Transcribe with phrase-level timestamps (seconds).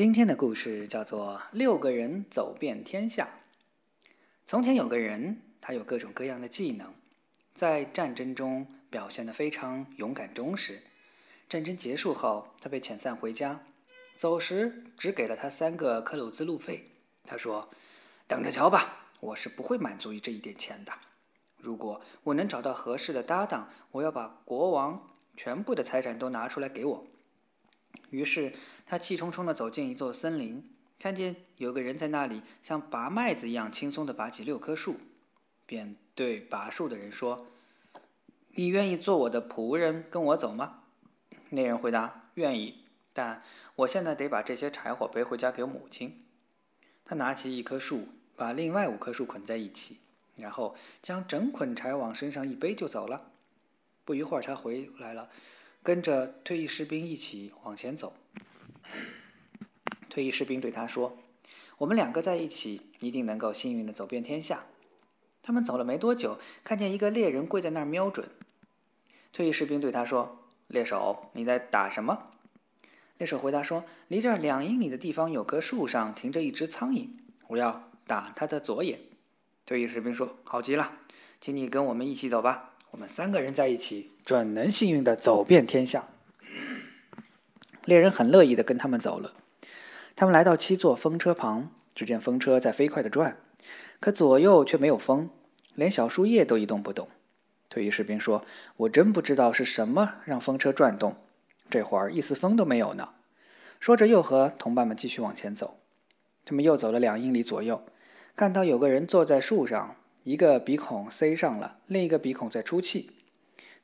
[0.00, 3.28] 今天的故事叫做《六个人走遍天下》。
[4.46, 6.94] 从前有个人，他有各种各样的技能，
[7.54, 10.80] 在战争中表现得非常勇敢忠实。
[11.50, 13.60] 战争结束后，他被遣散回家，
[14.16, 16.82] 走时只给了他三个克鲁兹路费。
[17.26, 17.68] 他说
[18.26, 20.92] ：“等着瞧吧，我是不会满足于这一点钱的。
[21.58, 27.06] 如果我能找到合适的搭档，我要把国王全部的财产都拿出来给我。”
[28.10, 28.52] 于是
[28.86, 34.96] 他气冲冲地走进一座森林，看见有个人在那里像拔麦子一样轻松地拔起六棵树，
[35.66, 37.46] 便对拔树的人说
[38.54, 40.82] ：“你愿意做我的仆人，跟我走吗？”
[41.50, 43.42] 那人回答：“愿意，但
[43.76, 46.24] 我现在得把这些柴火背回家给母亲。”
[47.04, 49.98] 他拿起一棵树，把另外五棵树捆在一起，
[50.36, 53.32] 然后将整捆柴往身上一背就走了。
[54.04, 55.28] 不一会儿，他回来了。
[55.82, 58.12] 跟着退役士兵一起往前走。
[60.08, 61.16] 退役士兵对他说
[61.78, 64.66] ：“我们两个在一起，一定能够幸运的走遍天下。”
[65.42, 68.28] 他们走了没多久，看见一个猎人跪在那儿瞄准。
[69.32, 70.38] 退役士兵对他说
[70.68, 72.32] ：“猎手，你在打什么？”
[73.16, 77.08] 猎手回答说：“离这儿两英里的地方有棵树上停着一只苍蝇，
[77.48, 79.00] 我要打它的左眼。”
[79.64, 80.98] 退役士兵说：“好极了，
[81.40, 86.08] 请你跟我们一起走吧。”我们三个人在一起，准能幸运的走遍天下。
[87.84, 89.32] 猎人很乐意的跟他们走了。
[90.16, 93.36] 他们来到七座风车旁，只见风车在飞快的转，
[94.00, 95.30] 可左右却没有风，
[95.74, 97.08] 连小树叶都一动不动。
[97.68, 98.44] 退役士兵说
[98.78, 101.16] ：“我真不知道是什么让风车转动，
[101.70, 103.10] 这会儿一丝风都没有呢。”
[103.78, 105.78] 说着，又和同伴们继续往前走。
[106.44, 107.84] 他们又走了两英里左右，
[108.34, 109.96] 看到有个人坐在树上。
[110.22, 113.10] 一个鼻孔塞上了，另一个鼻孔在出气。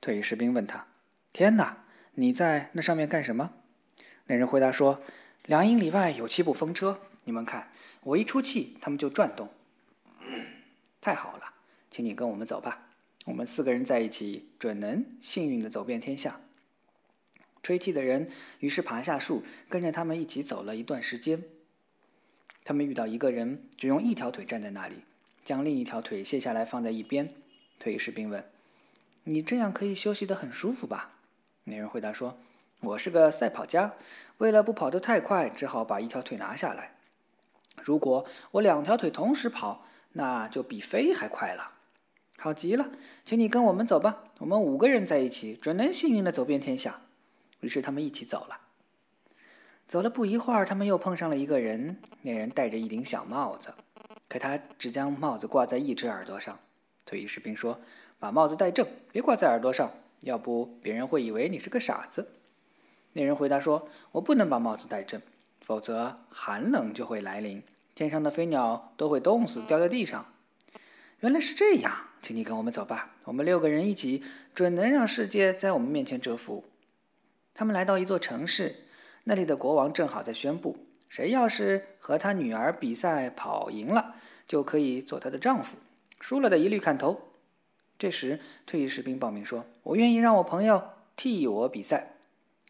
[0.01, 0.87] 退役士兵问他
[1.33, 1.85] ：“天哪，
[2.15, 3.53] 你在那上面干什么？”
[4.27, 5.01] 那人回答说
[5.47, 9.49] ：“两英里外有七部风车，你们看，我一出气，他们就转动。
[11.01, 11.55] 太好了，
[11.91, 12.89] 请你跟我们走吧。
[13.25, 16.41] 我们四个人在一起，准能幸运的走遍天下。”
[17.63, 18.31] 吹气的人
[18.61, 21.43] 于是爬下树，跟着他们一起走了一段时间。
[22.63, 24.97] 他们遇到一个人，只用一条腿站在那里。
[25.47, 27.33] 将另一条腿卸下来放在一边，
[27.79, 28.45] 退役士兵问
[29.23, 31.13] ：“你这样可以休息得很舒服吧？”
[31.63, 32.37] 那人回答说
[32.83, 33.95] ：“我是个赛跑家，
[34.39, 36.97] 为了不跑得太快，只好把一条腿拿下来。
[37.81, 41.75] 如果我两条腿同时跑，那就比飞还快了。
[42.39, 42.91] 好极了，
[43.25, 47.03] 请你跟我们走吧，我们五个人在一起，准能幸运地走遍天下。”
[47.63, 48.63] 于是他们一起走了。
[49.87, 53.73] 走了不一会儿，他们又碰上了一个人，那人戴着一顶小帽子。
[54.37, 56.59] 可他只将帽子挂在一只耳朵上。
[57.07, 57.81] 退役士兵说
[58.21, 62.29] ：“把帽子戴正，别挂在耳朵上，要不别人会以为你是个傻子。”
[63.15, 65.23] 那人回答说：“我不能把帽子戴正，
[65.63, 67.63] 否则寒冷就会来临，
[67.95, 70.27] 天上的飞鸟都会冻死，掉在地上。”
[71.21, 74.23] 原来是这样，请你跟我们走吧，我们六个人一起，
[74.55, 76.63] 准能让世界在我们面前折服。
[77.55, 78.85] 他们来到一座城市，
[79.25, 80.86] 那里的国王正好在宣布。
[81.09, 85.77] 谁要是和他女儿比赛跑赢了，就可以做他的丈夫；
[86.21, 87.21] 输了的一律砍头。
[87.99, 92.17] 这时，退役士兵报名说：“我愿意让我朋友替我比赛。”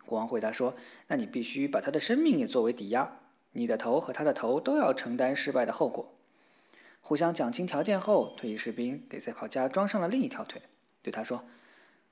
[0.07, 0.77] 国王回答说
[1.09, 3.19] ：“那你必须把他的生命也作为抵押，
[3.53, 6.13] 你的头和他的头都要承担失败的后果。”
[7.03, 10.63] 互相讲清条件后，退役士兵给赛跑家装上了另一条腿，
[11.03, 11.45] 对他说：“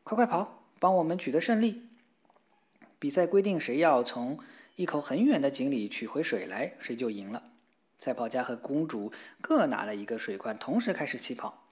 [0.03, 1.83] 快快跑，帮我们取得胜利。”
[2.99, 4.39] 比赛规定，谁要从。
[4.77, 7.45] 一口很远的井里取回水来，谁就赢了。
[7.97, 11.69] 赛跑家和公主各拿了一个水罐，同时开始起跑。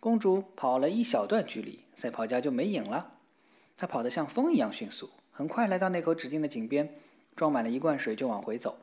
[0.00, 3.12] 公主跑了一小段距离，赛跑家就没影了。
[3.76, 6.92] 他跑得像风一样迅速，很快来到那口指定的井边，
[7.36, 8.76] 装满了一罐水就往回走。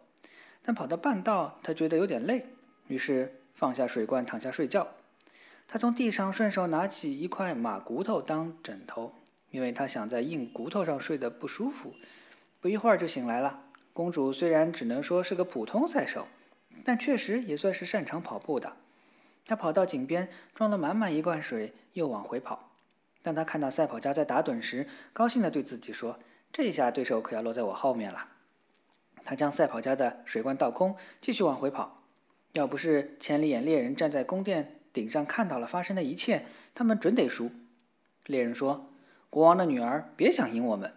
[0.61, 2.45] 但跑到半道，他觉得有点累，
[2.87, 4.87] 于是放下水罐，躺下睡觉。
[5.67, 9.13] 他从地上顺手拿起一块马骨头当枕头，
[9.51, 11.93] 因为他想在硬骨头上睡得不舒服。
[12.59, 13.61] 不一会儿就醒来了。
[13.93, 16.27] 公主虽然只能说是个普通赛手，
[16.83, 18.73] 但确实也算是擅长跑步的。
[19.45, 22.69] 她跑到井边，装了满满一罐水，又往回跑。
[23.21, 26.19] 当她看到赛跑家在打盹时，高兴地对自己说
[26.53, 28.27] ：“这下对手可要落在我后面了。”
[29.25, 32.03] 她将赛跑家的水罐倒空，继续往回跑。
[32.53, 36.45] 要不是千里眼猎人站在宫殿顶上看到了发生的一切，
[36.75, 37.51] 他们准得输。
[38.25, 38.89] 猎人说
[39.29, 40.93] ：“国王的女儿，别想赢我们。”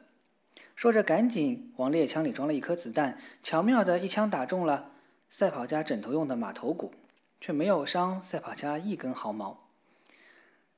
[0.81, 4.93] 说着，赶紧往猎枪里装了一颗子弹，巧妙的一枪打中了
[5.29, 6.94] 赛跑家枕头用的马头骨，
[7.38, 9.69] 却没有伤赛跑家一根毫毛。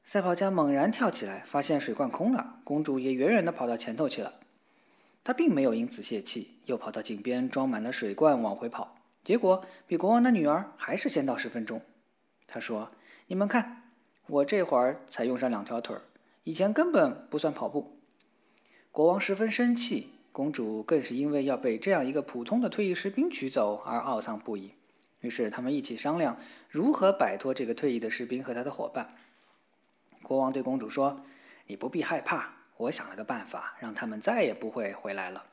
[0.03, 4.41] 赛跑家猛然跳起来，发现水罐空了，公主也远远的跑到前头去了。
[5.23, 11.81] 他并没有因此泄气，又跑到井边装满了水罐往回跑，结果比国王的女儿还是先到十分钟。
[12.49, 12.91] 他说
[13.29, 13.85] ：“你们看，
[14.27, 16.03] 我这会儿才用上两条腿儿，
[16.43, 17.99] 以前根本不算跑步。”
[18.93, 24.73] 国王十分生气，公主更是因为要被这样一个普通的退役士兵娶走而懊丧不已。
[25.21, 26.37] 于是他们一起商量
[26.69, 29.15] 如何摆脱这个退役的士兵和他的伙伴。
[30.23, 31.23] 国王对公主说
[31.69, 35.47] ：“你不必害怕。”我想了个办法，让他们再也不会回来了。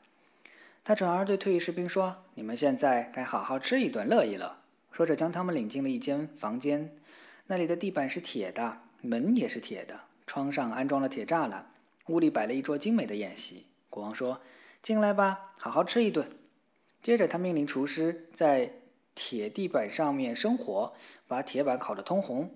[0.84, 4.58] 他转而对退役士兵说：“你们现在该好好吃一顿，乐一乐。”
[4.92, 6.94] 说着，将他们领进了一间房间。
[7.46, 11.70] 那里的地板是铁的，门也是铁的，窗上安装了铁栅栏。
[12.10, 13.66] 屋里摆了一桌精美的宴席。
[13.88, 14.40] 国王说
[14.82, 16.26] ：“进来吧，好好吃一顿。”
[17.00, 18.72] 接着，他命令厨师在
[19.14, 20.92] 铁地板上面生火，
[21.26, 22.50] 把铁板烤得通红。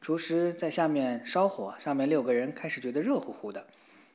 [0.00, 3.66] 厨师在下面烧火，上面六个人开始觉得热乎乎的。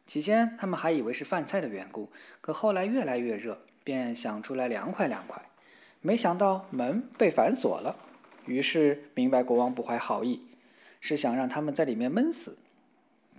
[0.08, 2.10] 起先，他们还以为是饭菜的缘故，
[2.42, 5.44] 可后来越来越热，便想出来凉快凉快。
[6.02, 8.00] 没想到门被反锁了，
[8.46, 10.44] 于是明白国王不怀好意，
[11.02, 12.58] 是想让他们在里面闷死。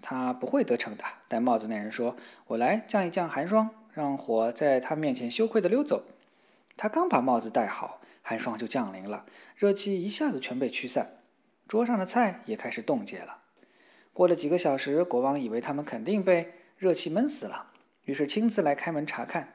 [0.03, 1.05] 他不会得逞的。
[1.29, 2.17] 戴帽子那人说
[2.49, 6.05] ：“我来降一降寒霜，让火在他面前羞愧的溜走。”
[6.77, 9.27] 他刚把帽子戴好，寒霜就降临了，
[9.57, 11.19] 热气一下子全被驱散，
[11.69, 13.39] 桌上的菜也开始冻结了。
[14.13, 16.55] 过了几个小时，国王以为他们肯定被。
[16.81, 17.67] 热气闷死了，
[18.07, 19.53] 于是亲自来开门查看。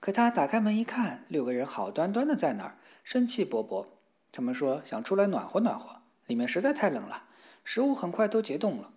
[0.00, 3.86] 可他打开门一看，六个人好端端的在那儿，生气勃勃。
[4.30, 7.22] 他们说想出来暖和暖和，里面实在太冷了，
[7.64, 8.90] 食物很快都结冻了。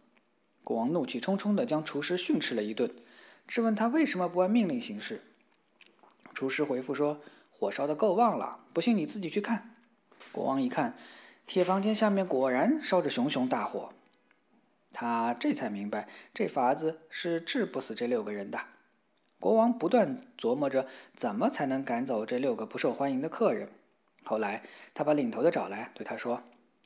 [0.66, 2.92] 国王怒气冲冲地将厨师训斥了一顿，
[3.48, 5.22] 质问他为什么不按命令行事。
[6.34, 7.22] 厨师回复说
[7.52, 9.76] ：“火烧得够旺了，不信你自己去看。”
[10.34, 10.98] 国王一看，
[11.46, 13.94] 铁房间下面果然烧着熊熊大火。
[14.92, 18.60] 他这才明白，这法子是治不死这六个人的。
[19.40, 23.70] 国王不断琢磨着怎么才能赶走这六个不受欢迎的客人。
[24.24, 24.64] 后来，
[24.96, 26.42] 他把领头的找来，对他说：“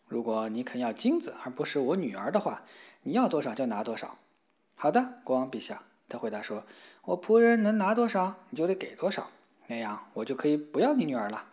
[0.10, 2.64] 如果你肯要金子，而不是我女儿的话，
[3.04, 4.18] 你要多少就拿多少。
[4.76, 6.66] ”“好的，国王陛下。”他回答说
[7.06, 9.30] ：“我仆人能拿多少，你就得给多少，
[9.68, 11.46] 那样我就可以不要你女儿了。”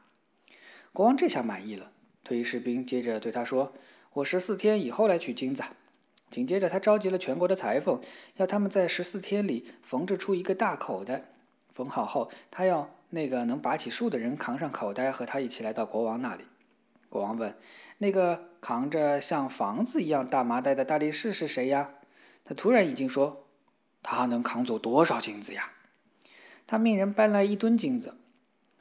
[0.94, 1.92] 国王这下满意了。
[2.24, 3.74] 退役士兵接着对他说
[4.14, 5.62] ：“我十四天以后来取金子。”
[6.30, 8.00] 紧接着，他召集了全国的裁缝，
[8.36, 11.22] 要他们在十四天里缝制出一个大口袋。
[11.74, 16.44] 缝好后，他要那个能拔起树的人扛上口袋，和他一起来到国王那里。
[17.08, 17.54] 国王问
[17.98, 21.90] ：“那个扛着像房子一样大麻袋的大力士是谁呀？”
[22.44, 23.46] 他突然已经说
[24.02, 25.72] ：“他能扛走多少金子呀？”
[26.66, 28.16] 他命人搬来一吨金子，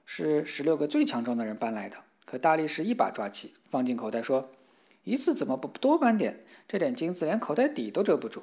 [0.05, 1.97] 是十六个最强壮的人搬来的。
[2.25, 4.51] 可大力士一把抓起，放进口袋，说。
[5.03, 6.43] 一次怎么不多搬点？
[6.67, 8.41] 这点金子连口袋底都遮不住。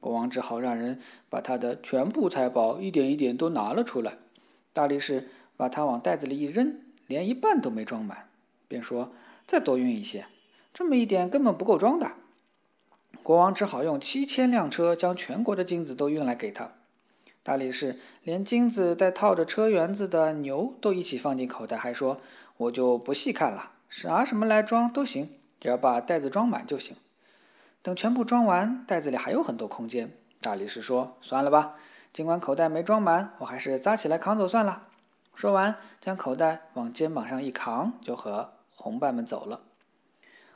[0.00, 4.18] 国王只好让人把他的全部财宝一点一点都拿了出来。
[4.72, 8.28] 大力士把它往袋子里一扔，连一半都没装满，
[8.72, 9.12] 便说
[9.46, 10.24] ：“再多运一些，
[10.72, 12.12] 这么一点根本不够装的。”
[13.22, 16.72] 国王只好用七千辆车将全国的金子都运来给他。
[17.42, 22.16] 大力士连金子带套着车辕子的牛都一起放进口袋，还说
[22.56, 25.28] ：“我就不细看了，啥什么来装都行。”
[25.60, 26.96] 只要把袋子装满就行。
[27.82, 30.10] 等全部装完，袋子里还有很多空间。
[30.40, 31.76] 大力士说：“算了吧，
[32.12, 34.88] 尽管口袋没装满，我还是扎起来扛走算了。”
[35.36, 39.60] 说完，将口袋往肩膀上一扛，就和同伴们走了。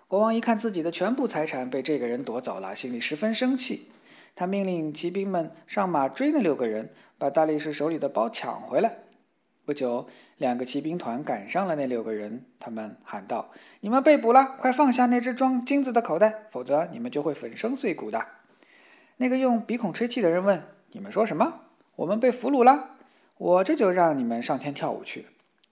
[0.09, 3.93] 国王一看自己的全部财产被这个人夺走了，心里十分生气。
[4.35, 8.97] 他命令骑兵们上马追那六个人，把大力士手里的包抢回来。
[9.65, 12.45] 不久，两个骑兵团赶上了那六个人。
[12.59, 14.57] 他们喊道：“你们被捕了！
[14.59, 18.27] 快放下那只装金子的口袋，否则你们就会粉身碎骨的。”
[19.19, 21.61] 那个用鼻孔吹气的人问：“你们说什么？
[21.95, 22.97] 我们被俘虏了？
[23.39, 25.27] 我这就让你们上天跳舞去。”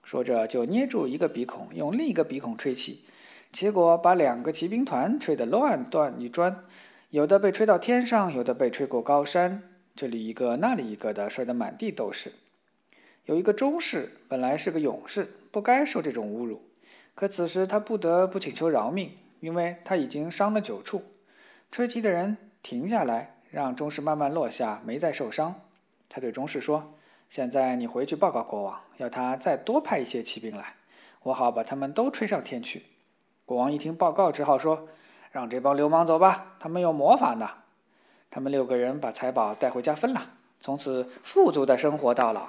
[0.05, 3.03] 说着，就捏住一个鼻孔，用另一个鼻孔吹气，
[3.51, 6.61] 结果把两个骑兵团吹得乱断一砖，
[7.09, 9.63] 有的被吹到天上，有的被吹过高山，
[9.95, 12.31] 这里一个那里一个的，摔得满地都是。
[13.25, 16.61] 有一个中士，本来是个勇士，不该受这种侮辱。
[17.15, 19.09] 可此时他不得不请求饶命，
[19.39, 21.01] 因为他已经伤了九处。
[21.71, 25.55] 吹笛的人停下来，让中士慢慢落下，没再受伤。
[26.07, 26.93] 他对中士说
[27.29, 30.75] ：“现在你回去报告国王，要他再多派一些骑兵来，
[31.23, 32.85] 我好把他们都吹上天去。”
[33.45, 34.87] 国王一听报告，只好说
[35.31, 37.49] ：“让这帮流氓走吧，他们有魔法呢。”
[38.31, 40.21] 他们六个人把财宝带回家分了，
[40.59, 42.47] 从此富足的生活到老。